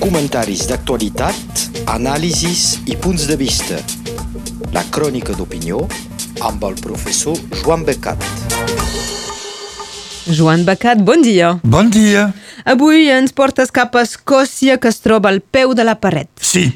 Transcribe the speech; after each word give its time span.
comentaris 0.00 0.66
d'actualitat, 0.70 1.64
anàlisis 1.92 2.80
i 2.90 2.96
punts 2.96 3.26
de 3.28 3.36
vista. 3.38 3.78
La 4.74 4.82
crònica 4.94 5.34
d'opinió 5.36 5.82
amb 6.46 6.64
el 6.68 6.78
professor 6.80 7.36
Joan 7.62 7.84
Becat. 7.88 8.24
Joan 10.30 10.64
Becat, 10.64 11.02
bon 11.02 11.22
dia. 11.22 11.52
Bon 11.62 11.90
dia. 11.90 12.30
Avui 12.64 13.08
ens 13.10 13.32
portes 13.32 13.72
cap 13.74 13.96
a 13.96 14.04
Escòcia, 14.06 14.78
que 14.78 14.90
es 14.90 15.00
troba 15.02 15.30
al 15.32 15.40
peu 15.40 15.74
de 15.74 15.84
la 15.86 15.96
paret. 16.00 16.30
Sí. 16.40 16.68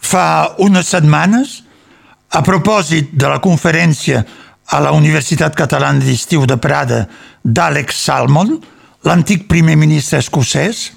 Fa 0.00 0.56
unes 0.62 0.88
setmanes, 0.92 1.62
a 2.30 2.42
propòsit 2.44 3.12
de 3.14 3.30
la 3.30 3.40
conferència 3.42 4.24
a 4.66 4.80
la 4.82 4.92
Universitat 4.92 5.54
Catalana 5.56 6.02
d'Estiu 6.02 6.46
de 6.46 6.58
Prada 6.58 7.04
d'Àlex 7.44 8.04
Salmon, 8.06 8.56
l'antic 9.06 9.46
primer 9.50 9.76
ministre 9.78 10.18
escocès, 10.22 10.90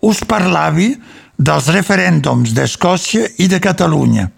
us 0.00 0.22
parlava 0.24 0.88
dels 1.40 1.70
referèndums 1.72 2.54
d'Escòcia 2.56 3.28
i 3.40 3.48
de 3.48 3.60
Catalunya 3.62 4.28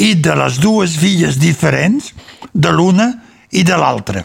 i 0.00 0.14
de 0.16 0.34
les 0.38 0.56
dues 0.60 0.96
vies 0.96 1.36
diferents 1.40 2.12
de 2.52 2.70
l'una 2.72 3.10
i 3.52 3.64
de 3.66 3.76
l'altra. 3.76 4.22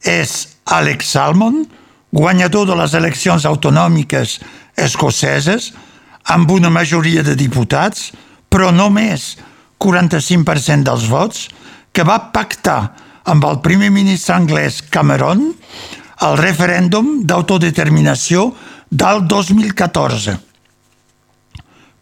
És 0.00 0.56
Alex 0.64 1.12
Salmon, 1.12 1.64
guanyador 2.12 2.66
de 2.70 2.76
les 2.78 2.94
eleccions 2.96 3.44
autonòmiques 3.44 4.38
escoceses, 4.80 5.72
amb 6.24 6.50
una 6.50 6.70
majoria 6.70 7.24
de 7.26 7.34
diputats, 7.36 8.10
però 8.48 8.70
només 8.72 9.36
45% 9.80 10.86
dels 10.88 11.06
vots, 11.10 11.48
que 11.92 12.06
va 12.06 12.30
pactar 12.32 12.80
amb 13.30 13.44
el 13.44 13.60
primer 13.64 13.90
ministre 13.92 14.36
anglès 14.36 14.80
Cameron 14.92 15.50
el 16.26 16.36
referèndum 16.38 17.22
d'autodeterminació 17.24 18.50
del 18.90 19.26
2014. 19.28 20.36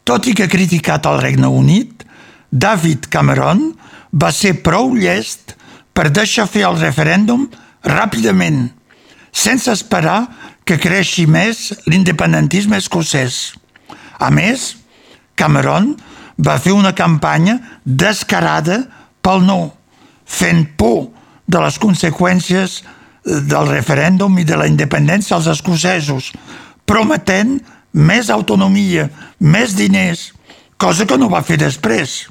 Tot 0.08 0.26
i 0.26 0.32
que 0.32 0.48
criticat 0.48 1.06
el 1.06 1.20
Regne 1.20 1.48
Unit, 1.52 2.04
David 2.50 3.10
Cameron 3.12 3.74
va 4.12 4.32
ser 4.32 4.54
prou 4.64 4.94
llest 4.96 5.52
per 5.92 6.08
deixar 6.08 6.48
fer 6.48 6.64
el 6.64 6.78
referèndum 6.80 7.44
ràpidament, 7.84 8.70
sense 9.32 9.68
esperar 9.70 10.22
que 10.64 10.78
creixi 10.80 11.26
més 11.28 11.74
l'independentisme 11.86 12.80
escocès. 12.80 13.52
A 14.18 14.32
més, 14.32 14.74
Cameron 15.36 15.92
va 16.40 16.56
fer 16.56 16.72
una 16.72 16.94
campanya 16.96 17.58
descarada 17.84 18.80
pel 19.20 19.44
no, 19.44 19.74
fent 20.24 20.64
por 20.80 21.10
de 21.48 21.60
les 21.60 21.76
conseqüències 21.80 22.80
del 23.24 23.68
referèndum 23.68 24.38
i 24.40 24.46
de 24.48 24.56
la 24.56 24.68
independència 24.70 25.36
als 25.36 25.48
escocesos, 25.52 26.32
prometent 26.88 27.58
més 27.92 28.30
autonomia, 28.30 29.08
més 29.38 29.74
diners, 29.76 30.32
cosa 30.76 31.06
que 31.06 31.18
no 31.18 31.30
va 31.32 31.44
fer 31.44 31.58
després. 31.60 32.24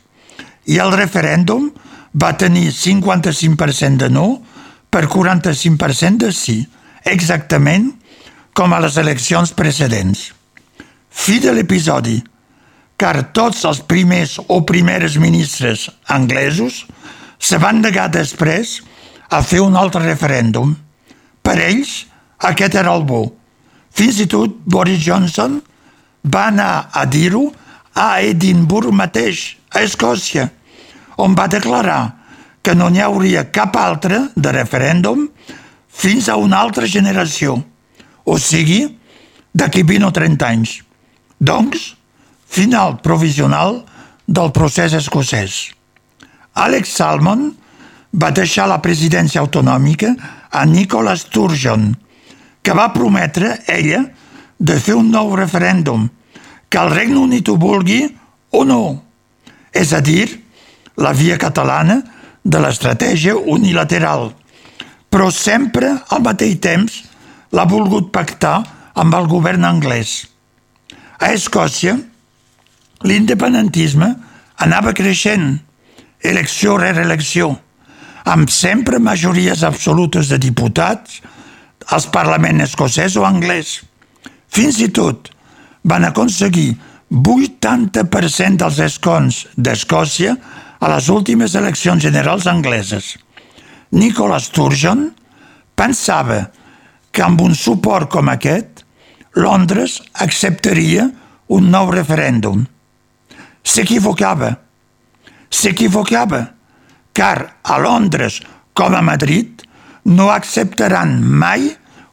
I 0.68 0.80
el 0.84 0.94
referèndum 0.96 1.70
va 2.18 2.34
tenir 2.38 2.72
55% 2.74 4.04
de 4.04 4.10
no 4.10 4.28
per 4.90 5.06
45% 5.12 6.26
de 6.26 6.32
sí, 6.34 6.58
exactament 7.06 7.92
com 8.58 8.74
a 8.74 8.82
les 8.82 8.98
eleccions 8.98 9.54
precedents. 9.54 10.32
Fi 11.10 11.38
de 11.44 11.54
l'episodi, 11.54 12.18
car 12.98 13.30
tots 13.34 13.64
els 13.70 13.84
primers 13.86 14.38
o 14.48 14.64
primeres 14.66 15.18
ministres 15.22 15.88
anglesos 16.10 16.86
se 17.38 17.60
van 17.62 17.82
negar 17.84 18.10
després 18.10 18.80
a 19.30 19.44
fer 19.46 19.62
un 19.62 19.78
altre 19.78 20.02
referèndum. 20.06 20.74
Per 21.46 21.58
ells, 21.62 22.08
aquest 22.50 22.76
era 22.76 22.96
el 22.98 23.06
bo. 23.06 23.28
Fins 23.98 24.20
i 24.22 24.28
tot 24.30 24.54
Boris 24.70 25.02
Johnson 25.02 25.58
va 26.30 26.48
anar 26.52 26.90
a 26.94 27.06
dir-ho 27.10 27.48
a 27.98 28.22
Edimburg 28.22 28.94
mateix, 28.94 29.56
a 29.74 29.82
Escòcia, 29.82 30.46
on 31.18 31.34
va 31.34 31.48
declarar 31.50 32.02
que 32.62 32.76
no 32.78 32.92
n'hi 32.94 33.02
hauria 33.02 33.48
cap 33.50 33.78
altre 33.80 34.20
de 34.36 34.54
referèndum 34.54 35.26
fins 35.90 36.30
a 36.30 36.36
una 36.38 36.60
altra 36.62 36.86
generació, 36.86 37.58
o 38.26 38.38
sigui, 38.38 38.84
d'aquí 39.58 39.82
20 39.82 40.06
o 40.06 40.14
30 40.14 40.46
anys. 40.46 40.74
Doncs, 41.40 41.94
final 42.46 43.00
provisional 43.02 43.82
del 44.28 44.52
procés 44.54 44.94
escocès. 44.94 45.72
Alex 46.54 46.94
Salmon 47.00 47.48
va 48.14 48.30
deixar 48.36 48.68
la 48.70 48.82
presidència 48.82 49.42
autonòmica 49.42 50.14
a 50.52 50.66
Nicola 50.66 51.16
Sturgeon, 51.18 51.96
que 52.68 52.74
va 52.76 52.90
prometre, 52.92 53.54
ella, 53.72 54.02
de 54.60 54.76
fer 54.84 54.98
un 55.00 55.08
nou 55.08 55.30
referèndum, 55.40 56.10
que 56.68 56.80
el 56.82 56.90
Regne 56.92 57.22
Unit 57.22 57.48
ho 57.48 57.54
vulgui 57.56 58.02
o 58.52 58.66
no. 58.68 58.82
És 59.72 59.94
a 59.96 60.02
dir, 60.04 60.26
la 61.00 61.14
via 61.16 61.38
catalana 61.40 62.02
de 62.44 62.60
l'estratègia 62.60 63.38
unilateral. 63.40 64.34
Però 65.08 65.30
sempre, 65.32 65.94
al 66.12 66.26
mateix 66.26 66.58
temps, 66.60 66.98
l'ha 67.56 67.64
volgut 67.72 68.12
pactar 68.12 68.58
amb 69.00 69.16
el 69.16 69.32
govern 69.32 69.64
anglès. 69.64 70.18
A 71.24 71.32
Escòcia, 71.38 71.96
l'independentisme 73.08 74.12
anava 74.68 74.92
creixent, 74.92 75.54
elecció 76.20 76.76
rere 76.84 77.08
elecció, 77.08 77.54
amb 78.28 78.52
sempre 78.52 79.00
majories 79.00 79.64
absolutes 79.64 80.36
de 80.36 80.44
diputats 80.50 81.22
als 81.94 82.08
Parlament 82.12 82.62
escocès 82.66 83.16
o 83.18 83.26
anglès. 83.28 83.82
Fins 84.52 84.80
i 84.84 84.90
tot 84.92 85.32
van 85.88 86.08
aconseguir 86.08 86.76
80% 87.12 88.60
dels 88.60 88.80
escons 88.84 89.46
d'Escòcia 89.56 90.36
a 90.80 90.90
les 90.92 91.08
últimes 91.10 91.56
eleccions 91.56 92.04
generals 92.04 92.48
angleses. 92.48 93.16
Nicola 93.92 94.40
Sturgeon 94.44 95.08
pensava 95.76 96.42
que 97.12 97.24
amb 97.24 97.42
un 97.42 97.56
suport 97.56 98.12
com 98.12 98.28
aquest, 98.30 98.84
Londres 99.38 100.02
acceptaria 100.26 101.08
un 101.54 101.70
nou 101.72 101.92
referèndum. 101.94 102.66
S'equivocava. 103.64 104.52
S'equivocava 105.50 106.42
car 107.16 107.58
a 107.64 107.78
Londres 107.80 108.42
com 108.78 108.94
a 108.94 109.02
Madrid 109.02 109.64
no 110.08 110.30
acceptaran 110.32 111.20
mai 111.20 111.68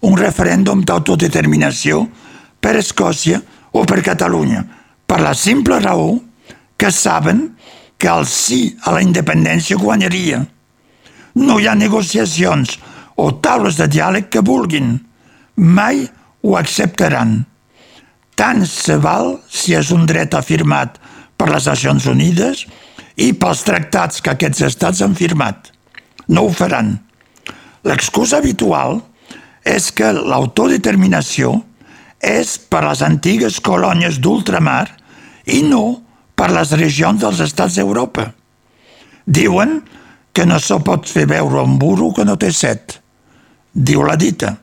un 0.04 0.16
referèndum 0.18 0.82
d'autodeterminació 0.82 2.02
per 2.60 2.74
Escòcia 2.80 3.38
o 3.72 3.84
per 3.86 4.02
Catalunya, 4.02 4.64
per 5.06 5.20
la 5.22 5.34
simple 5.38 5.78
raó 5.80 6.18
que 6.76 6.90
saben 6.90 7.54
que 7.96 8.10
el 8.10 8.26
sí 8.26 8.74
a 8.82 8.92
la 8.96 9.02
independència 9.04 9.78
guanyaria. 9.78 10.42
No 11.38 11.58
hi 11.58 11.68
ha 11.70 11.78
negociacions 11.78 12.76
o 13.16 13.30
taules 13.38 13.78
de 13.78 13.86
diàleg 13.90 14.28
que 14.28 14.42
vulguin. 14.42 14.98
Mai 15.56 16.04
ho 16.42 16.58
acceptaran. 16.58 17.44
Tant 18.34 18.66
se 18.66 18.98
val 18.98 19.36
si 19.46 19.74
és 19.78 19.94
un 19.94 20.02
dret 20.10 20.34
afirmat 20.34 20.98
per 21.38 21.48
les 21.52 21.70
Nacions 21.70 22.10
Unides 22.10 22.66
i 23.22 23.30
pels 23.38 23.62
tractats 23.62 24.20
que 24.20 24.34
aquests 24.34 24.66
estats 24.66 25.02
han 25.06 25.14
firmat. 25.14 25.70
No 26.26 26.48
ho 26.48 26.52
faran. 26.52 26.96
L'excusa 27.84 28.38
habitual 28.40 29.00
és 29.64 29.90
que 29.92 30.10
l'autodeterminació 30.12 31.58
és 32.24 32.56
per 32.70 32.84
les 32.86 33.02
antigues 33.04 33.60
colònies 33.64 34.20
d'ultramar 34.24 34.86
i 35.52 35.60
no 35.68 35.84
per 36.34 36.50
les 36.52 36.72
regions 36.80 37.20
dels 37.20 37.40
estats 37.44 37.76
d'Europa. 37.78 38.30
Diuen 39.24 39.80
que 40.34 40.46
no 40.48 40.58
se 40.58 40.76
pot 40.84 41.08
fer 41.08 41.26
veure 41.30 41.62
un 41.62 41.78
burro 41.78 42.10
que 42.16 42.24
no 42.26 42.36
té 42.40 42.50
set. 42.52 42.98
Diu 43.72 44.02
la 44.02 44.16
dita. 44.16 44.56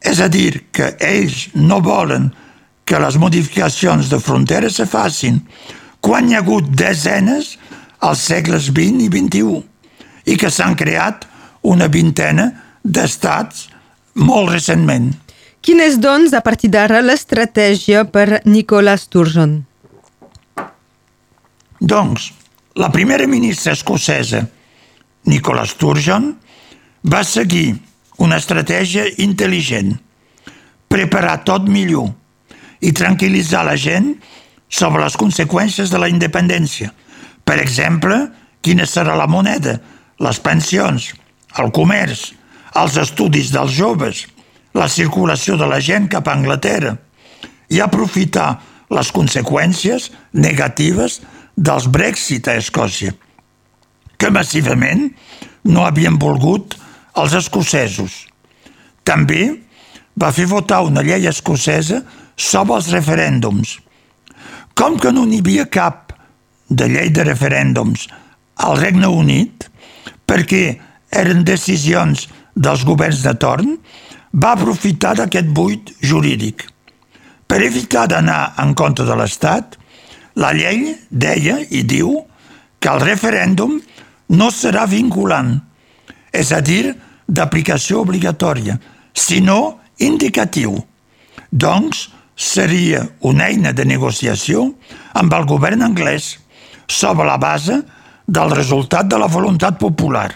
És 0.00 0.20
a 0.22 0.28
dir, 0.30 0.70
que 0.72 0.94
ells 1.02 1.48
no 1.58 1.80
volen 1.84 2.30
que 2.88 3.00
les 3.02 3.18
modificacions 3.20 4.08
de 4.08 4.20
fronteres 4.22 4.78
se 4.78 4.86
facin 4.88 5.42
quan 6.00 6.28
hi 6.28 6.36
ha 6.36 6.42
hagut 6.44 6.70
desenes 6.72 7.56
als 8.06 8.22
segles 8.30 8.70
XX 8.70 9.04
i 9.04 9.08
XXI 9.12 10.32
i 10.32 10.36
que 10.40 10.50
s'han 10.52 10.76
creat 10.78 11.26
una 11.62 11.88
vintena 11.88 12.50
d'estats 12.84 13.68
molt 14.14 14.52
recentment. 14.52 15.12
Quina 15.60 15.88
és, 15.88 15.98
doncs, 16.00 16.32
a 16.32 16.42
partir 16.44 16.70
d'ara, 16.70 17.00
l'estratègia 17.02 18.04
per 18.08 18.42
Nicola 18.46 18.96
Sturgeon? 18.96 19.58
Doncs, 21.78 22.32
la 22.78 22.90
primera 22.94 23.26
ministra 23.26 23.74
escocesa, 23.74 24.44
Nicola 25.26 25.66
Sturgeon, 25.66 26.32
va 27.04 27.22
seguir 27.26 27.76
una 28.18 28.38
estratègia 28.38 29.04
intel·ligent, 29.22 29.94
preparar 30.88 31.42
tot 31.46 31.68
millor 31.70 32.10
i 32.80 32.92
tranquil·litzar 32.94 33.64
la 33.66 33.76
gent 33.76 34.12
sobre 34.68 35.02
les 35.02 35.16
conseqüències 35.18 35.90
de 35.90 36.00
la 36.00 36.08
independència. 36.10 36.92
Per 37.44 37.58
exemple, 37.62 38.18
quina 38.62 38.86
serà 38.86 39.14
la 39.16 39.28
moneda, 39.30 39.78
les 40.18 40.40
pensions, 40.42 41.12
el 41.56 41.70
comerç, 41.74 42.32
els 42.76 42.98
estudis 43.00 43.52
dels 43.54 43.72
joves, 43.74 44.26
la 44.76 44.88
circulació 44.92 45.56
de 45.56 45.66
la 45.66 45.80
gent 45.80 46.08
cap 46.12 46.28
a 46.28 46.36
Anglaterra 46.36 46.94
i 47.72 47.80
aprofitar 47.80 48.58
les 48.92 49.10
conseqüències 49.12 50.10
negatives 50.32 51.20
dels 51.56 51.88
Brexit 51.92 52.48
a 52.48 52.56
Escòcia, 52.60 53.14
que 54.16 54.30
massivament 54.30 55.08
no 55.64 55.84
havien 55.84 56.18
volgut 56.20 56.76
els 57.18 57.34
escocesos. 57.34 58.24
També 59.04 59.50
va 60.18 60.32
fer 60.34 60.46
votar 60.50 60.82
una 60.86 61.02
llei 61.02 61.26
escocesa 61.30 62.02
sobre 62.36 62.78
els 62.78 62.90
referèndums. 62.94 63.78
Com 64.78 64.98
que 65.02 65.12
no 65.12 65.26
n'hi 65.26 65.40
havia 65.42 65.66
cap 65.66 66.12
de 66.68 66.86
llei 66.90 67.10
de 67.10 67.24
referèndums 67.26 68.06
al 68.62 68.78
Regne 68.78 69.08
Unit, 69.10 69.66
perquè 70.26 70.78
eren 71.10 71.44
decisions 71.44 72.26
dels 72.54 72.84
governs 72.84 73.22
de 73.24 73.34
torn, 73.38 73.76
va 74.32 74.52
aprofitar 74.52 75.14
d'aquest 75.18 75.48
buit 75.54 75.92
jurídic. 76.04 76.66
Per 77.48 77.62
evitar 77.64 78.06
d'anar 78.10 78.54
en 78.60 78.74
contra 78.76 79.06
de 79.08 79.16
l'Estat, 79.16 79.78
la 80.36 80.52
llei 80.52 80.92
deia 81.10 81.58
i 81.70 81.82
diu 81.82 82.12
que 82.78 82.90
el 82.92 83.00
referèndum 83.02 83.78
no 84.36 84.50
serà 84.52 84.84
vinculant, 84.86 85.56
és 86.32 86.52
a 86.52 86.60
dir, 86.60 86.92
d'aplicació 87.26 88.02
obligatòria, 88.04 88.76
sinó 89.14 89.78
indicatiu. 89.98 90.76
Doncs 91.50 92.08
seria 92.38 93.02
una 93.26 93.48
eina 93.48 93.72
de 93.72 93.84
negociació 93.88 94.68
amb 95.18 95.32
el 95.34 95.48
govern 95.48 95.82
anglès 95.82 96.36
sobre 96.86 97.26
la 97.26 97.38
base 97.40 97.80
del 98.28 98.52
resultat 98.54 99.08
de 99.08 99.18
la 99.18 99.26
voluntat 99.26 99.80
popular. 99.80 100.28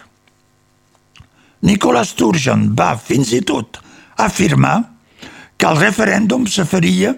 Nicola 1.63 2.03
Sturgeon 2.05 2.71
va 2.79 2.95
fins 2.99 3.33
i 3.37 3.43
tot 3.47 3.79
afirmar 4.19 4.77
que 5.57 5.69
el 5.69 5.79
referèndum 5.79 6.47
se 6.51 6.65
faria, 6.67 7.15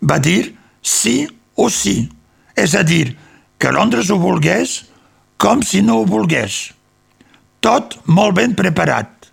va 0.00 0.16
dir, 0.18 0.54
sí 0.80 1.26
o 1.54 1.68
sí, 1.68 2.08
és 2.56 2.74
a 2.74 2.82
dir, 2.82 3.16
que 3.60 3.72
Londres 3.72 4.08
ho 4.10 4.16
volgués 4.18 4.80
com 5.36 5.60
si 5.62 5.82
no 5.84 6.00
ho 6.00 6.06
volgués. 6.08 6.72
Tot 7.62 7.98
molt 8.06 8.34
ben 8.38 8.56
preparat. 8.58 9.28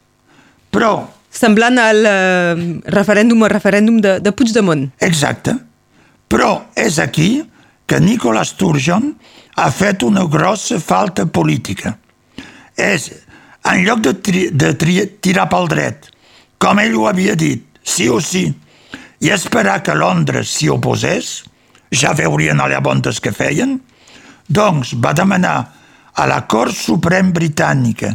Però... 0.74 0.92
Semblant 1.30 1.78
al 1.82 2.06
uh, 2.10 2.62
referèndum 2.90 3.46
o 3.46 3.50
referèndum 3.50 4.00
de, 4.02 4.18
de 4.20 4.34
Puigdemont. 4.34 4.88
Exacte. 5.06 5.54
Però 6.30 6.50
és 6.78 6.98
aquí 7.02 7.30
que 7.90 8.00
Nicola 8.02 8.44
Sturgeon 8.46 9.12
ha 9.58 9.70
fet 9.74 10.04
una 10.06 10.26
grossa 10.30 10.78
falta 10.82 11.26
política. 11.26 11.96
És, 12.78 13.10
en 13.66 13.84
lloc 13.86 14.02
de, 14.06 14.14
tri, 14.24 14.48
de 14.52 14.74
tri, 14.80 15.00
tirar 15.22 15.50
pel 15.52 15.68
dret, 15.72 16.10
com 16.60 16.80
ell 16.80 16.96
ho 16.98 17.08
havia 17.10 17.36
dit, 17.40 17.66
sí 17.84 18.08
o 18.10 18.20
sí, 18.24 18.48
i 19.20 19.32
esperar 19.36 19.82
que 19.84 19.98
Londres 19.98 20.52
s'hi 20.56 20.70
oposés, 20.72 21.44
ja 21.92 22.14
veurien 22.16 22.60
allà 22.62 22.80
bontes 22.84 23.20
que 23.20 23.34
feien, 23.36 23.78
doncs 24.48 24.96
va 25.04 25.14
demanar 25.14 25.58
a 26.16 26.26
la 26.30 26.42
Cort 26.48 26.76
Suprem 26.76 27.34
Britànica, 27.36 28.14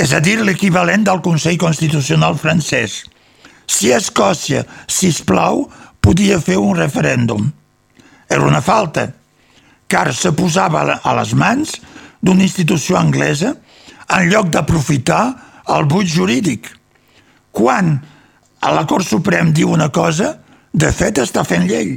és 0.00 0.12
a 0.16 0.20
dir, 0.24 0.38
l'equivalent 0.40 1.04
del 1.04 1.20
Consell 1.24 1.58
Constitucional 1.60 2.38
francès, 2.40 3.02
si 3.70 3.92
Escòcia, 3.94 4.64
si 4.88 5.12
plau, 5.26 5.66
podia 6.00 6.40
fer 6.40 6.56
un 6.58 6.74
referèndum. 6.76 7.50
Era 8.30 8.46
una 8.46 8.62
falta, 8.64 9.10
car 9.90 10.14
se 10.14 10.32
posava 10.32 11.00
a 11.02 11.14
les 11.18 11.34
mans 11.34 11.76
d'una 12.22 12.46
institució 12.46 12.96
anglesa 12.98 13.54
en 14.10 14.30
lloc 14.30 14.50
d'aprofitar 14.50 15.24
el 15.76 15.86
buit 15.90 16.08
jurídic. 16.08 16.66
Quan 17.50 17.98
a 18.60 18.72
la 18.74 18.84
Cort 18.86 19.06
Suprem 19.06 19.52
diu 19.54 19.70
una 19.72 19.90
cosa, 19.94 20.34
de 20.72 20.90
fet 20.94 21.18
està 21.22 21.44
fent 21.46 21.66
llei. 21.68 21.96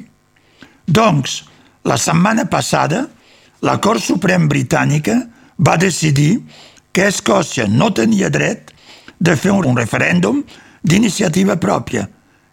Doncs, 0.86 1.44
la 1.83 1.98
setmana 2.00 2.45
passada, 2.50 3.06
la 3.63 3.77
Cort 3.83 4.04
Suprem 4.04 4.48
Britànica 4.51 5.18
va 5.57 5.77
decidir 5.77 6.44
que 6.94 7.10
Escòcia 7.10 7.68
no 7.68 7.92
tenia 7.94 8.30
dret 8.30 8.71
de 9.19 9.36
fer 9.39 9.54
un 9.56 9.77
referèndum 9.77 10.42
d'iniciativa 10.83 11.56
pròpia, 11.57 12.07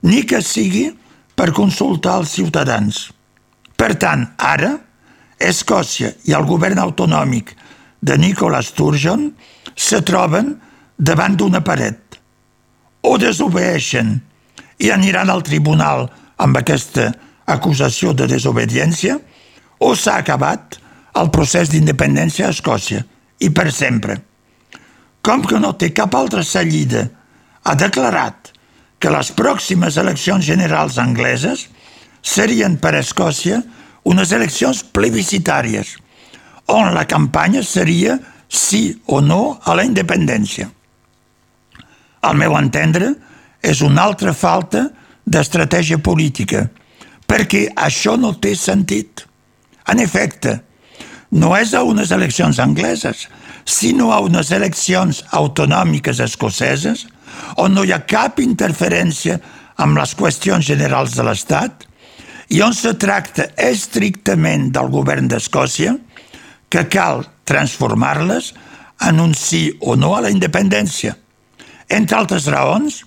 ni 0.06 0.22
que 0.24 0.40
sigui 0.42 0.88
per 1.34 1.50
consultar 1.56 2.20
els 2.20 2.36
ciutadans. 2.36 3.08
Per 3.76 3.94
tant, 4.00 4.26
ara, 4.38 4.76
Escòcia 5.40 6.12
i 6.28 6.34
el 6.36 6.44
govern 6.48 6.78
autonòmic 6.78 7.54
de 8.00 8.16
Nicola 8.18 8.62
Sturgeon 8.62 9.30
se 9.76 10.00
troben 10.06 10.54
davant 10.96 11.36
d'una 11.36 11.60
paret 11.64 12.18
o 13.02 13.16
desobeeixen 13.20 14.16
i 14.80 14.90
aniran 14.92 15.30
al 15.30 15.42
tribunal 15.44 16.06
amb 16.40 16.56
aquesta 16.60 17.10
acusació 17.50 18.12
de 18.16 18.28
desobediència, 18.30 19.18
o 19.80 19.94
s'ha 19.96 20.18
acabat 20.20 20.78
el 21.20 21.30
procés 21.34 21.72
d'independència 21.72 22.46
a 22.46 22.54
Escòcia, 22.54 23.02
i 23.40 23.50
per 23.50 23.70
sempre. 23.72 24.20
Com 25.24 25.42
que 25.44 25.58
no 25.60 25.72
té 25.76 25.90
cap 25.96 26.14
altra 26.16 26.44
sallida, 26.46 27.08
ha 27.64 27.74
declarat 27.76 28.52
que 29.00 29.12
les 29.12 29.32
pròximes 29.36 29.96
eleccions 30.00 30.44
generals 30.44 30.98
angleses 31.00 31.66
serien 32.22 32.76
per 32.80 32.94
a 32.94 33.02
Escòcia 33.04 33.60
unes 34.08 34.32
eleccions 34.32 34.82
plebiscitàries, 34.96 35.96
on 36.70 36.94
la 36.94 37.06
campanya 37.06 37.62
seria 37.66 38.18
sí 38.48 39.02
o 39.06 39.20
no 39.20 39.58
a 39.64 39.74
la 39.74 39.84
independència. 39.86 40.68
Al 42.22 42.36
meu 42.36 42.56
entendre, 42.58 43.14
és 43.62 43.80
una 43.84 44.04
altra 44.08 44.32
falta 44.32 44.86
d'estratègia 45.24 46.00
política, 46.02 46.66
perquè 47.26 47.68
això 47.76 48.16
no 48.18 48.34
té 48.40 48.54
sentit. 48.56 49.24
En 49.90 50.00
efecte, 50.00 50.58
no 51.30 51.54
és 51.56 51.74
a 51.74 51.84
unes 51.86 52.10
eleccions 52.10 52.58
angleses, 52.58 53.28
sinó 53.64 54.10
a 54.12 54.20
unes 54.24 54.50
eleccions 54.50 55.22
autonòmiques 55.36 56.20
escoceses 56.20 57.06
on 57.56 57.74
no 57.76 57.84
hi 57.84 57.92
ha 57.94 58.02
cap 58.08 58.40
interferència 58.42 59.38
amb 59.80 59.98
les 60.00 60.16
qüestions 60.18 60.66
generals 60.66 61.14
de 61.16 61.24
l'Estat 61.26 61.86
i 62.50 62.60
on 62.66 62.74
se 62.74 62.96
tracta 62.98 63.46
estrictament 63.56 64.70
del 64.74 64.90
govern 64.90 65.28
d'Escòcia 65.30 65.94
que 66.70 66.86
cal 66.88 67.26
transformar-les 67.44 68.54
en 69.08 69.20
un 69.20 69.34
sí 69.34 69.66
o 69.80 69.96
no 69.98 70.14
a 70.16 70.22
la 70.24 70.30
independència 70.30 71.16
entre 71.90 72.16
altres 72.16 72.46
raons, 72.46 73.02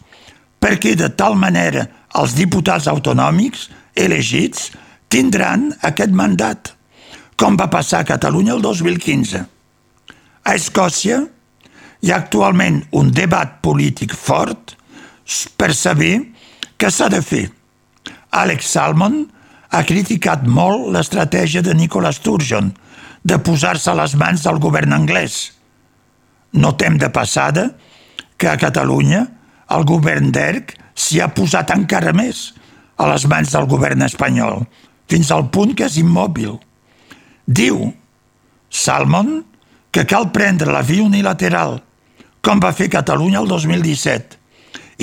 perquè 0.60 0.94
de 1.00 1.10
tal 1.16 1.38
manera 1.40 1.88
els 2.20 2.36
diputats 2.38 2.90
autonòmics 2.92 3.70
elegits 3.96 4.70
tindran 5.12 5.72
aquest 5.82 6.14
mandat, 6.14 6.74
com 7.40 7.58
va 7.58 7.70
passar 7.72 8.04
a 8.04 8.08
Catalunya 8.08 8.54
el 8.58 8.62
2015. 8.62 9.44
A 10.44 10.56
Escòcia 10.60 11.24
hi 12.04 12.12
ha 12.12 12.20
actualment 12.20 12.82
un 13.00 13.12
debat 13.16 13.60
polític 13.64 14.14
fort 14.14 14.76
per 15.58 15.72
saber 15.74 16.18
què 16.78 16.92
s'ha 16.92 17.10
de 17.10 17.22
fer. 17.24 17.46
Alex 18.36 18.74
Salmon 18.76 19.22
ha 19.74 19.84
criticat 19.88 20.44
molt 20.44 20.90
l'estratègia 20.94 21.64
de 21.64 21.74
Nicola 21.78 22.12
Sturgeon 22.12 22.74
de 23.24 23.40
posar-se 23.40 23.90
a 23.92 23.98
les 23.98 24.16
mans 24.20 24.44
del 24.44 24.60
govern 24.64 24.94
anglès. 24.96 25.54
Notem 26.54 27.00
de 27.02 27.10
passada 27.10 27.70
que 28.38 28.50
a 28.52 28.60
Catalunya 28.60 29.24
el 29.74 29.86
govern 29.88 30.32
d'ERC 30.36 30.76
s'hi 30.94 31.22
ha 31.24 31.32
posat 31.34 31.72
encara 31.74 32.14
més 32.14 32.52
a 33.00 33.08
les 33.10 33.26
mans 33.32 33.56
del 33.56 33.66
govern 33.72 34.04
espanyol, 34.06 34.62
fins 35.10 35.32
al 35.32 35.48
punt 35.50 35.74
que 35.78 35.88
és 35.88 35.98
immòbil. 36.02 36.60
Diu 37.48 37.90
Salmon 38.70 39.42
que 39.94 40.06
cal 40.10 40.32
prendre 40.34 40.74
la 40.74 40.84
via 40.86 41.06
unilateral, 41.06 41.80
com 42.44 42.60
va 42.60 42.74
fer 42.76 42.90
Catalunya 42.92 43.42
el 43.44 43.50
2017, 43.50 44.40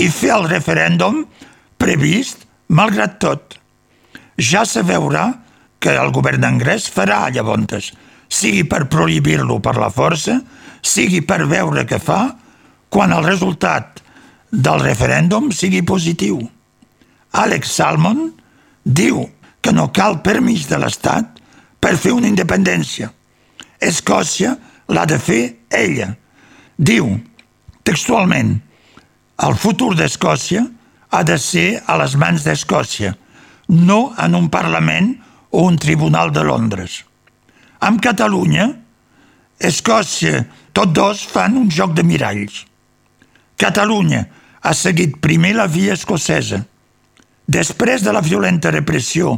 i 0.02 0.08
fer 0.12 0.32
el 0.34 0.48
referèndum 0.50 1.24
previst 1.80 2.44
malgrat 2.68 3.18
tot. 3.22 3.56
Ja 4.36 4.64
se 4.66 4.82
veurà 4.86 5.30
que 5.80 5.94
el 5.96 6.12
govern 6.12 6.44
anglès 6.44 6.88
farà 6.92 7.22
llavors, 7.32 7.92
sigui 8.30 8.64
per 8.64 8.86
prohibir-lo 8.88 9.58
per 9.60 9.76
la 9.76 9.90
força, 9.90 10.38
sigui 10.80 11.20
per 11.26 11.44
veure 11.50 11.84
què 11.84 11.98
fa, 12.00 12.22
quan 12.88 13.12
el 13.12 13.26
resultat 13.26 14.00
del 14.50 14.80
referèndum 14.82 15.50
sigui 15.54 15.82
positiu. 15.86 16.40
Alex 17.42 17.76
Salmon 17.76 18.30
diu 18.82 19.26
que 19.60 19.74
no 19.76 19.90
cal 19.94 20.20
permís 20.24 20.66
de 20.70 20.78
l'Estat 20.80 21.38
per 21.80 21.96
fer 22.00 22.14
una 22.16 22.30
independència. 22.30 23.10
Escòcia 23.80 24.56
l'ha 24.90 25.06
de 25.06 25.18
fer 25.20 25.42
ella. 25.70 26.10
Diu, 26.76 27.12
textualment, 27.86 28.56
el 29.40 29.56
futur 29.56 29.94
d'Escòcia 29.96 30.64
ha 31.10 31.22
de 31.26 31.36
ser 31.38 31.68
a 31.86 31.96
les 32.00 32.16
mans 32.16 32.44
d'Escòcia, 32.46 33.14
no 33.68 34.00
en 34.18 34.34
un 34.34 34.50
Parlament 34.50 35.14
o 35.50 35.66
un 35.66 35.78
Tribunal 35.78 36.32
de 36.34 36.44
Londres. 36.44 37.04
Amb 37.80 38.00
Catalunya, 38.04 38.68
Escòcia, 39.60 40.44
tots 40.72 40.92
dos 40.96 41.22
fan 41.28 41.56
un 41.60 41.68
joc 41.72 41.92
de 41.96 42.04
miralls. 42.04 42.64
Catalunya 43.60 44.24
ha 44.60 44.72
seguit 44.76 45.18
primer 45.20 45.54
la 45.56 45.66
via 45.68 45.96
escocesa. 45.96 46.62
Després 47.44 48.04
de 48.04 48.12
la 48.12 48.22
violenta 48.24 48.72
repressió 48.72 49.34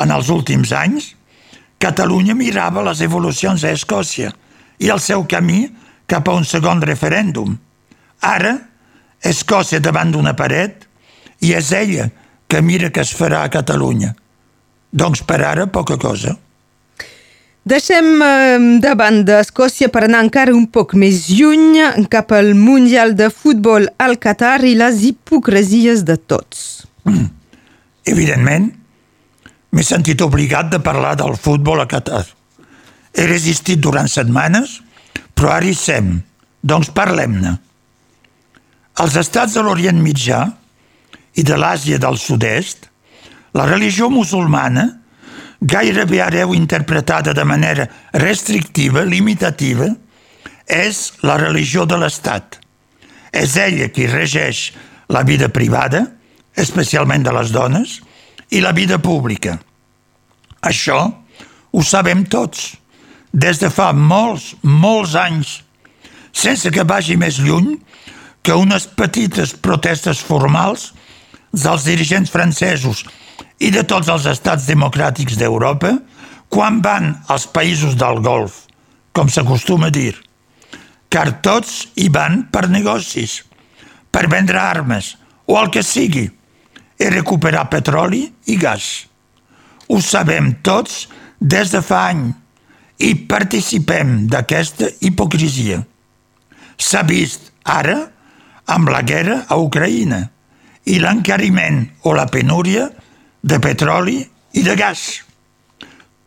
en 0.00 0.12
els 0.14 0.30
últims 0.32 0.72
anys, 0.72 1.14
Catalunya 1.80 2.36
mirava 2.36 2.84
les 2.84 3.00
evolucions 3.04 3.64
a 3.64 3.72
Escòcia 3.72 4.32
i 4.80 4.90
el 4.92 5.00
seu 5.00 5.24
camí 5.28 5.62
cap 6.08 6.28
a 6.28 6.34
un 6.36 6.44
segon 6.44 6.82
referèndum. 6.84 7.56
Ara, 8.20 8.56
Escòcia 9.24 9.80
davant 9.80 10.12
d'una 10.12 10.36
paret 10.36 10.84
i 11.40 11.54
és 11.56 11.72
ella 11.76 12.10
que 12.48 12.60
mira 12.60 12.92
què 12.92 13.04
es 13.04 13.12
farà 13.16 13.44
a 13.44 13.52
Catalunya. 13.52 14.12
Doncs 14.92 15.24
per 15.24 15.40
ara 15.44 15.68
poca 15.72 15.96
cosa. 16.00 16.36
Deixem 17.60 18.22
eh, 18.24 18.58
de 18.80 18.94
banda 18.96 19.42
Escòcia 19.44 19.90
per 19.92 20.06
anar 20.06 20.22
encara 20.24 20.54
un 20.56 20.64
poc 20.72 20.94
més 20.96 21.26
lluny 21.28 22.06
cap 22.08 22.32
al 22.32 22.54
Mundial 22.56 23.12
de 23.18 23.28
Futbol 23.28 23.84
al 24.00 24.16
Qatar 24.16 24.62
i 24.64 24.72
les 24.80 25.02
hipocresies 25.04 26.06
de 26.08 26.16
tots. 26.16 26.86
Evidentment, 28.12 28.70
m'he 29.76 29.84
sentit 29.84 30.24
obligat 30.24 30.70
de 30.72 30.80
parlar 30.80 31.18
del 31.20 31.36
futbol 31.36 31.84
a 31.84 31.88
Qatar. 31.90 32.24
He 33.12 33.26
resistit 33.28 33.82
durant 33.84 34.08
setmanes, 34.08 34.78
però 35.36 35.52
ara 35.52 35.68
hi 35.68 35.76
sem, 35.76 36.14
doncs 36.64 36.88
parlem-ne. 36.96 37.58
Als 39.04 39.18
estats 39.20 39.58
de 39.58 39.66
l'Orient 39.66 40.00
Mitjà 40.00 40.46
i 41.36 41.44
de 41.44 41.60
l'Àsia 41.60 42.00
del 42.00 42.16
Sud-est, 42.16 42.88
la 43.52 43.68
religió 43.68 44.08
musulmana 44.08 44.99
gairebé 45.60 46.20
hereu 46.24 46.54
interpretada 46.54 47.34
de 47.36 47.44
manera 47.44 47.88
restrictiva, 48.12 49.04
limitativa, 49.04 49.88
és 50.66 51.20
la 51.22 51.36
religió 51.36 51.84
de 51.86 51.98
l'Estat. 52.00 52.58
És 53.32 53.56
ella 53.56 53.90
qui 53.92 54.08
regeix 54.08 54.70
la 55.10 55.22
vida 55.26 55.50
privada, 55.52 56.06
especialment 56.56 57.24
de 57.26 57.34
les 57.34 57.52
dones, 57.52 58.00
i 58.50 58.60
la 58.60 58.72
vida 58.72 58.98
pública. 58.98 59.58
Això 60.62 61.00
ho 61.70 61.82
sabem 61.86 62.24
tots, 62.26 62.74
des 63.32 63.60
de 63.62 63.70
fa 63.70 63.92
molts, 63.94 64.54
molts 64.62 65.14
anys, 65.14 65.60
sense 66.32 66.70
que 66.70 66.86
vagi 66.86 67.16
més 67.18 67.38
lluny 67.38 67.76
que 68.42 68.56
unes 68.56 68.86
petites 68.96 69.52
protestes 69.54 70.22
formals 70.24 70.90
dels 71.52 71.84
dirigents 71.86 72.30
francesos 72.30 73.04
i 73.60 73.70
de 73.74 73.84
tots 73.84 74.08
els 74.08 74.26
estats 74.30 74.66
democràtics 74.68 75.36
d'Europa 75.38 75.94
quan 76.50 76.80
van 76.82 77.12
als 77.30 77.46
països 77.46 77.94
del 78.00 78.20
Golf, 78.24 78.64
com 79.12 79.28
s'acostuma 79.30 79.90
a 79.90 79.94
dir, 79.94 80.16
car 81.12 81.40
tots 81.44 81.90
hi 81.94 82.08
van 82.10 82.46
per 82.50 82.68
negocis, 82.72 83.42
per 84.10 84.26
vendre 84.32 84.58
armes 84.58 85.14
o 85.46 85.58
el 85.60 85.70
que 85.74 85.84
sigui, 85.86 86.26
i 87.00 87.08
recuperar 87.08 87.68
petroli 87.72 88.26
i 88.52 88.56
gas. 88.60 89.06
Ho 89.88 90.00
sabem 90.04 90.52
tots 90.62 91.06
des 91.40 91.72
de 91.72 91.80
fa 91.82 92.04
any 92.10 92.26
i 93.00 93.14
participem 93.30 94.26
d'aquesta 94.28 94.90
hipocresia. 95.00 95.80
S'ha 96.76 97.02
vist 97.08 97.48
ara 97.64 97.96
amb 98.70 98.92
la 98.92 99.00
guerra 99.02 99.44
a 99.48 99.56
Ucraïna 99.56 100.20
i 100.92 101.00
l'encariment 101.00 101.86
o 102.04 102.12
la 102.16 102.28
penúria 102.28 102.90
de 103.42 103.58
petroli 103.62 104.20
i 104.52 104.62
de 104.66 104.74
gas. 104.76 105.22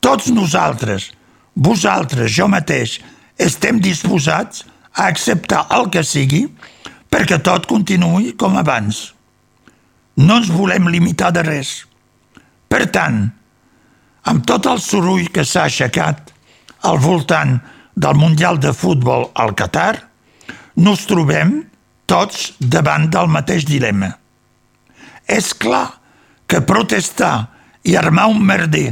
Tots 0.03 0.29
nosaltres, 0.35 1.11
vosaltres, 1.55 2.31
jo 2.33 2.47
mateix, 2.51 2.99
estem 3.39 3.79
disposats 3.81 4.65
a 4.93 5.07
acceptar 5.09 5.65
el 5.77 5.89
que 5.93 6.03
sigui 6.05 6.45
perquè 7.13 7.39
tot 7.45 7.67
continuï 7.69 8.33
com 8.37 8.57
abans. 8.57 9.11
No 10.17 10.39
ens 10.41 10.51
volem 10.53 10.89
limitar 10.93 11.31
de 11.33 11.43
res. 11.45 11.83
Per 12.69 12.85
tant, 12.93 13.25
amb 14.29 14.45
tot 14.49 14.67
el 14.69 14.81
soroll 14.81 15.29
que 15.33 15.45
s'ha 15.45 15.67
aixecat 15.69 16.33
al 16.89 16.99
voltant 17.01 17.57
del 17.95 18.17
Mundial 18.17 18.59
de 18.59 18.73
Futbol 18.73 19.29
al 19.39 19.53
Qatar, 19.57 19.93
nos 20.75 21.05
trobem 21.05 21.61
tots 22.09 22.53
davant 22.59 23.07
del 23.13 23.29
mateix 23.29 23.65
dilema. 23.69 24.09
És 25.29 25.53
clar 25.53 25.85
que 26.53 26.61
protestar 26.61 27.47
i 27.81 27.95
armar 27.97 28.27
un 28.29 28.43
merder 28.45 28.91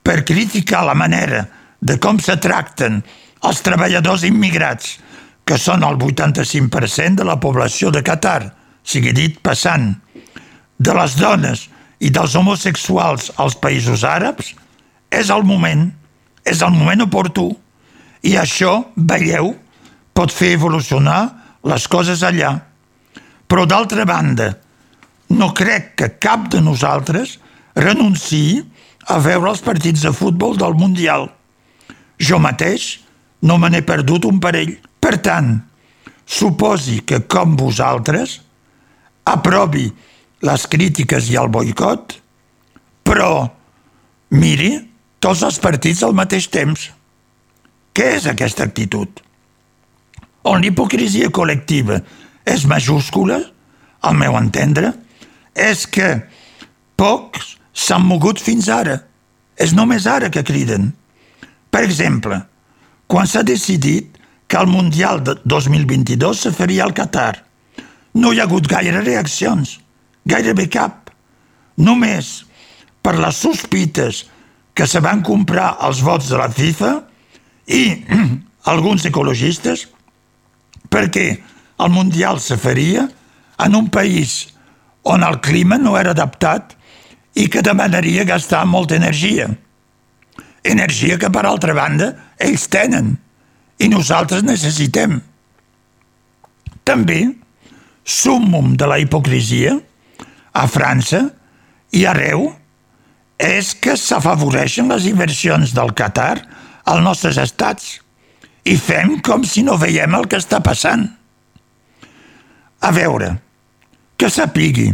per 0.00 0.22
criticar 0.24 0.86
la 0.88 0.94
manera 0.96 1.42
de 1.84 1.98
com 2.00 2.16
se 2.16 2.38
tracten 2.40 3.02
els 3.44 3.60
treballadors 3.60 4.24
immigrats, 4.24 4.94
que 5.44 5.58
són 5.60 5.84
el 5.84 5.98
85% 6.00 7.20
de 7.20 7.26
la 7.28 7.36
població 7.42 7.92
de 7.92 8.00
Qatar, 8.00 8.54
sigui 8.80 9.12
dit 9.12 9.36
passant, 9.44 9.90
de 10.80 10.96
les 10.96 11.18
dones 11.20 11.66
i 12.00 12.08
dels 12.08 12.38
homosexuals 12.40 13.28
als 13.36 13.58
països 13.60 14.06
àrabs, 14.08 14.54
és 15.12 15.28
el 15.28 15.44
moment, 15.44 15.90
és 16.40 16.64
el 16.64 16.72
moment 16.72 17.04
oportú. 17.04 17.50
I 18.24 18.38
això, 18.40 18.78
veieu, 18.96 19.52
pot 20.16 20.32
fer 20.32 20.54
evolucionar 20.56 21.20
les 21.68 21.84
coses 21.84 22.24
allà. 22.24 22.56
Però 23.44 23.68
d'altra 23.68 24.08
banda, 24.08 24.54
no 25.34 25.52
crec 25.56 25.94
que 25.98 26.10
cap 26.22 26.48
de 26.52 26.60
nosaltres 26.62 27.38
renunciï 27.76 28.62
a 29.10 29.18
veure 29.20 29.50
els 29.50 29.62
partits 29.64 30.04
de 30.06 30.12
futbol 30.14 30.56
del 30.56 30.76
Mundial. 30.78 31.28
Jo 32.18 32.38
mateix 32.40 33.04
no 33.44 33.58
me 33.58 33.68
n'he 33.70 33.82
perdut 33.84 34.24
un 34.24 34.40
parell. 34.40 34.76
Per 35.00 35.18
tant, 35.20 35.58
suposi 36.24 37.02
que, 37.04 37.20
com 37.28 37.56
vosaltres, 37.60 38.38
aprovi 39.28 39.90
les 40.44 40.66
crítiques 40.70 41.28
i 41.32 41.36
el 41.40 41.50
boicot, 41.52 42.16
però 43.04 43.44
miri 44.32 44.72
tots 45.20 45.44
els 45.44 45.60
partits 45.60 46.02
al 46.04 46.16
mateix 46.16 46.48
temps. 46.52 46.88
Què 47.94 48.14
és 48.16 48.26
aquesta 48.30 48.64
actitud? 48.64 49.20
On 50.48 50.60
l'hipocresia 50.60 51.30
col·lectiva 51.32 52.00
és 52.44 52.66
majúscula, 52.68 53.40
al 54.04 54.16
meu 54.20 54.36
entendre, 54.36 54.92
és 55.54 55.86
que 55.86 56.08
pocs 56.98 57.54
s'han 57.72 58.04
mogut 58.06 58.40
fins 58.42 58.68
ara. 58.68 59.00
És 59.58 59.74
només 59.74 60.06
ara 60.10 60.30
que 60.34 60.42
criden. 60.42 60.90
Per 61.70 61.84
exemple, 61.86 62.40
quan 63.06 63.26
s'ha 63.26 63.42
decidit 63.46 64.18
que 64.46 64.58
el 64.58 64.66
Mundial 64.66 65.22
de 65.24 65.36
2022 65.44 66.44
se 66.46 66.52
faria 66.52 66.84
al 66.84 66.94
Qatar, 66.94 67.44
no 68.14 68.32
hi 68.32 68.40
ha 68.40 68.46
hagut 68.46 68.68
gaire 68.70 69.00
reaccions, 69.02 69.78
gairebé 70.26 70.68
cap. 70.70 71.10
Només 71.76 72.44
per 73.02 73.16
les 73.18 73.36
sospites 73.36 74.24
que 74.74 74.86
se 74.90 75.02
van 75.02 75.22
comprar 75.22 75.74
els 75.86 76.02
vots 76.02 76.30
de 76.30 76.38
la 76.38 76.50
FIFA 76.50 76.92
i 77.70 77.82
alguns 78.72 79.06
ecologistes 79.10 79.88
perquè 80.90 81.26
el 81.82 81.90
Mundial 81.90 82.40
se 82.40 82.56
faria 82.60 83.08
en 83.64 83.74
un 83.74 83.90
país 83.90 84.53
on 85.04 85.24
el 85.24 85.40
clima 85.44 85.78
no 85.78 85.98
era 86.00 86.14
adaptat 86.14 86.74
i 87.34 87.48
que 87.50 87.62
demanaria 87.64 88.24
gastar 88.24 88.64
molta 88.66 88.96
energia. 88.96 89.50
Energia 90.64 91.18
que, 91.20 91.30
per 91.30 91.44
altra 91.44 91.74
banda, 91.76 92.12
ells 92.40 92.68
tenen 92.72 93.14
i 93.82 93.90
nosaltres 93.90 94.44
necessitem. 94.46 95.18
També, 96.84 97.20
súmmum 98.04 98.74
de 98.78 98.88
la 98.88 99.00
hipocresia, 99.02 99.76
a 100.54 100.66
França 100.70 101.26
i 101.92 102.04
arreu, 102.06 102.46
és 103.40 103.74
que 103.74 103.96
s'afavoreixen 103.98 104.88
les 104.92 105.08
inversions 105.10 105.74
del 105.74 105.92
Qatar 105.96 106.38
als 106.84 107.02
nostres 107.02 107.40
estats 107.40 107.98
i 108.64 108.76
fem 108.80 109.18
com 109.24 109.44
si 109.44 109.64
no 109.66 109.76
veiem 109.80 110.14
el 110.16 110.28
que 110.30 110.38
està 110.40 110.62
passant. 110.64 111.08
A 112.84 112.92
veure, 112.94 113.34
que 114.16 114.30
sapigui, 114.30 114.92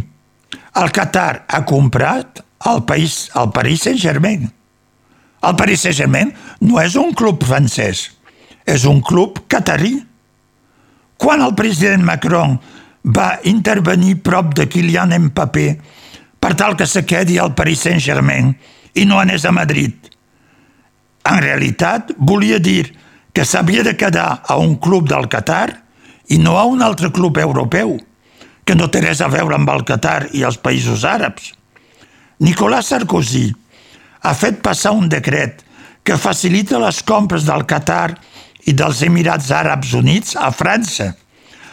el 0.80 0.92
Qatar 0.94 1.44
ha 1.48 1.64
comprat 1.66 2.40
el, 2.66 2.84
país, 2.84 3.30
el 3.34 3.50
Paris 3.52 3.86
Saint-Germain. 3.86 4.50
El 5.42 5.56
Paris 5.56 5.86
Saint-Germain 5.86 6.32
no 6.60 6.80
és 6.82 6.96
un 7.00 7.14
club 7.16 7.42
francès, 7.44 8.10
és 8.68 8.84
un 8.88 9.00
club 9.04 9.42
catarí. 9.48 9.96
Quan 11.20 11.42
el 11.44 11.54
president 11.56 12.04
Macron 12.04 12.58
va 13.04 13.38
intervenir 13.48 14.20
prop 14.24 14.54
de 14.56 14.68
Kylian 14.68 15.16
Mbappé 15.26 15.68
per 16.40 16.54
tal 16.56 16.76
que 16.76 16.86
se 16.88 17.04
quedi 17.08 17.38
al 17.38 17.54
Paris 17.56 17.86
Saint-Germain 17.86 18.54
i 18.94 19.04
no 19.08 19.20
anés 19.20 19.44
a 19.44 19.52
Madrid, 19.52 19.94
en 21.24 21.40
realitat 21.42 22.14
volia 22.16 22.58
dir 22.58 22.94
que 23.32 23.44
s'havia 23.44 23.84
de 23.84 23.96
quedar 23.96 24.42
a 24.46 24.56
un 24.56 24.76
club 24.76 25.08
del 25.08 25.28
Qatar 25.28 25.68
i 26.28 26.38
no 26.38 26.56
a 26.58 26.64
un 26.64 26.82
altre 26.82 27.10
club 27.12 27.38
europeu 27.38 27.98
que 28.70 28.76
no 28.78 28.86
té 28.86 29.00
res 29.02 29.18
a 29.18 29.26
veure 29.26 29.56
amb 29.56 29.70
el 29.72 29.80
Qatar 29.82 30.28
i 30.30 30.44
els 30.46 30.54
països 30.62 31.02
àrabs. 31.02 31.48
Nicolas 32.46 32.92
Sarkozy 32.92 33.48
ha 34.22 34.30
fet 34.38 34.60
passar 34.62 34.92
un 34.94 35.08
decret 35.10 35.64
que 36.06 36.14
facilita 36.14 36.78
les 36.78 37.00
compres 37.02 37.42
del 37.48 37.64
Qatar 37.66 38.12
i 38.70 38.74
dels 38.78 39.00
Emirats 39.02 39.48
Àrabs 39.50 39.90
Units 39.98 40.36
a 40.38 40.52
França, 40.54 41.08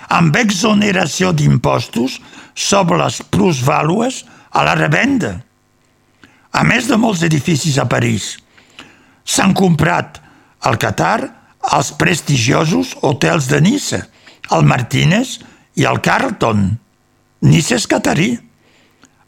amb 0.09 0.39
exoneració 0.41 1.35
d'impostos 1.37 2.15
sobre 2.57 2.97
les 3.03 3.21
plusvàlues 3.29 4.23
a 4.49 4.65
la 4.65 4.73
revenda. 4.81 5.35
A 6.49 6.65
més 6.65 6.89
de 6.89 6.97
molts 6.97 7.21
edificis 7.29 7.77
a 7.77 7.85
París, 7.85 8.39
s'han 9.21 9.53
comprat 9.53 10.17
al 10.65 10.81
Qatar 10.81 11.19
els 11.77 11.93
prestigiosos 12.01 12.97
hotels 13.05 13.53
de 13.53 13.61
Nice, 13.61 14.01
el 14.49 14.65
Martínez 14.65 15.37
i 15.77 15.85
el 15.85 16.01
Carlton. 16.01 16.71
Nice 17.41 17.75
és 17.75 17.85
catarí. 17.89 18.31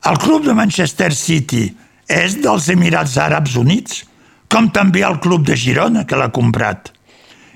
El 0.10 0.18
club 0.18 0.46
de 0.46 0.56
Manchester 0.56 1.12
City 1.14 1.68
és 2.10 2.40
dels 2.42 2.70
Emirats 2.74 3.18
Àrabs 3.22 3.58
Units, 3.60 4.06
com 4.50 4.70
també 4.74 5.04
el 5.06 5.20
club 5.22 5.46
de 5.46 5.58
Girona, 5.60 6.06
que 6.10 6.18
l'ha 6.18 6.32
comprat. 6.34 6.90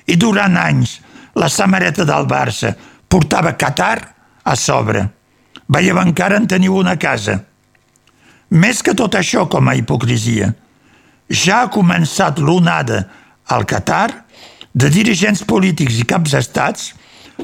I 0.06 0.18
durant 0.20 0.58
anys 0.60 1.00
la 1.40 1.50
samareta 1.50 2.06
del 2.06 2.28
Barça 2.30 2.74
portava 3.10 3.56
Qatar 3.58 3.98
a 4.44 4.56
sobre. 4.60 5.08
Veieu, 5.74 5.98
encara 5.98 6.38
en 6.38 6.46
teniu 6.48 6.76
una 6.78 6.98
casa. 7.00 7.40
Més 8.54 8.84
que 8.86 8.94
tot 8.94 9.16
això 9.18 9.48
com 9.50 9.70
a 9.70 9.74
hipocrisia, 9.80 10.52
ja 11.30 11.64
ha 11.64 11.72
començat 11.74 12.38
l'onada 12.38 13.08
al 13.50 13.66
Qatar 13.66 14.10
de 14.74 14.90
dirigents 14.94 15.42
polítics 15.48 15.98
i 16.02 16.06
caps 16.06 16.36
d'estats 16.36 16.92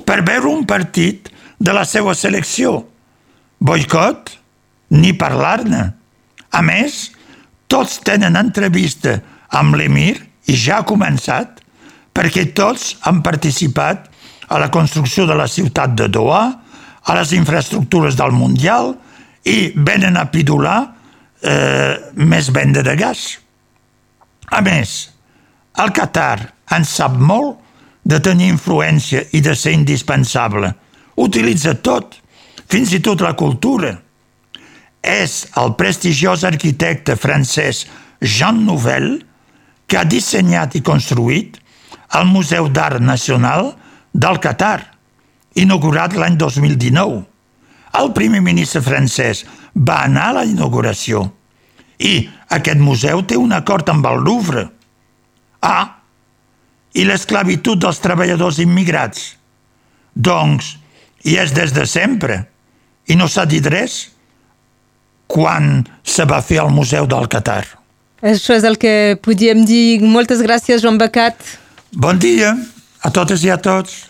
per 0.06 0.22
veure 0.28 0.51
un 0.51 0.66
partit 0.70 1.32
de 1.58 1.74
la 1.74 1.86
seva 1.86 2.13
selecció. 2.13 2.88
Boicot? 3.60 4.36
Ni 4.96 5.13
parlar-ne. 5.13 5.84
A 6.50 6.62
més, 6.66 7.10
tots 7.70 8.00
tenen 8.06 8.39
entrevista 8.39 9.20
amb 9.60 9.78
l'emir 9.78 10.16
i 10.50 10.56
ja 10.58 10.80
ha 10.80 10.88
començat 10.88 11.60
perquè 12.16 12.50
tots 12.58 12.96
han 13.06 13.22
participat 13.24 14.08
a 14.50 14.58
la 14.60 14.72
construcció 14.74 15.28
de 15.30 15.38
la 15.38 15.48
ciutat 15.48 15.94
de 15.96 16.08
Doha, 16.10 16.44
a 17.06 17.16
les 17.16 17.32
infraestructures 17.38 18.18
del 18.18 18.34
Mundial 18.36 18.96
i 19.48 19.72
venen 19.75 20.18
a 20.18 20.25
pidular 20.32 20.80
eh, 21.42 21.94
més 22.16 22.50
venda 22.54 22.84
de 22.86 22.96
gas. 23.00 23.38
A 24.50 24.62
més, 24.66 25.10
el 25.80 25.94
Qatar 25.96 26.50
en 26.75 26.86
sap 26.86 27.16
molt 27.16 27.60
de 28.10 28.20
tenir 28.24 28.50
influència 28.50 29.24
i 29.38 29.42
de 29.46 29.54
ser 29.56 29.75
indispensable. 29.78 30.74
Utilitza 31.22 31.75
tot, 31.86 32.18
fins 32.70 32.94
i 32.94 33.02
tot 33.04 33.22
la 33.26 33.36
cultura. 33.38 33.96
És 35.02 35.46
el 35.58 35.74
prestigiós 35.80 36.44
arquitecte 36.48 37.16
francès 37.18 37.86
Jean 38.22 38.66
Nouvel 38.68 39.12
que 39.90 39.98
ha 39.98 40.06
dissenyat 40.06 40.76
i 40.78 40.84
construït 40.86 41.58
el 42.20 42.28
Museu 42.30 42.68
d'Art 42.70 43.02
Nacional 43.02 43.74
del 44.14 44.40
Qatar, 44.42 44.82
inaugurat 45.56 46.16
l'any 46.18 46.38
2019. 46.38 47.24
El 48.00 48.12
primer 48.14 48.42
ministre 48.46 48.82
francès 48.86 49.46
va 49.74 50.04
anar 50.06 50.30
a 50.30 50.36
la 50.40 50.46
inauguració 50.50 51.26
i 52.00 52.30
aquest 52.56 52.80
museu 52.80 53.24
té 53.28 53.38
un 53.38 53.54
acord 53.56 53.90
amb 53.92 54.06
el 54.08 54.22
Louvre. 54.24 54.68
Ah, 55.62 56.00
i 56.96 57.04
l'esclavitud 57.06 57.82
dels 57.82 58.00
treballadors 58.02 58.62
immigrats? 58.64 59.34
Doncs 60.14 60.76
hi 61.26 61.36
és 61.42 61.52
des 61.54 61.74
de 61.76 61.86
sempre 61.90 62.40
i 63.10 63.18
no 63.18 63.28
s'ha 63.28 63.46
dit 63.50 63.66
res 63.66 64.06
quan 65.30 65.84
se 66.04 66.25
va 66.30 66.42
fer 66.42 66.62
el 66.63 66.72
Museu 66.74 67.06
del 67.10 67.28
Qatar. 67.30 67.63
Això 68.20 68.56
és 68.58 68.66
el 68.68 68.78
que 68.82 69.16
podíem 69.24 69.63
dir. 69.66 70.01
Moltes 70.01 70.42
gràcies, 70.44 70.82
Joan 70.84 70.98
Becat. 71.00 71.38
Bon 71.94 72.18
dia 72.20 72.56
a 73.01 73.12
totes 73.13 73.46
i 73.46 73.54
a 73.54 73.58
tots. 73.58 74.10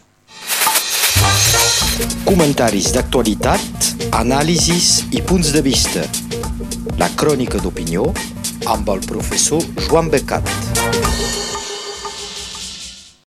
Comentaris 2.26 2.92
d'actualitat, 2.96 3.92
anàlisis 4.16 5.06
i 5.12 5.22
punts 5.22 5.52
de 5.56 5.62
vista. 5.66 6.06
La 7.02 7.10
crònica 7.20 7.62
d'opinió 7.62 8.10
amb 8.68 8.90
el 8.96 9.04
professor 9.08 9.64
Joan 9.88 10.10
Becat. 10.14 10.99